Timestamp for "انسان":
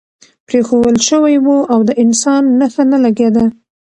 2.03-2.43